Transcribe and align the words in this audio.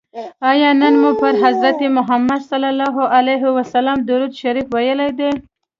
آیا 0.51 0.69
نن 0.81 0.93
مو 1.01 1.11
پر 1.21 1.33
حضرت 1.45 1.79
محمد 1.97 2.41
صلی 2.49 2.69
الله 2.73 2.95
علیه 3.17 3.43
وسلم 3.57 3.97
درود 4.09 4.33
شریف 4.41 4.67
ویلي 4.73 5.09
دی؟ 5.17 5.29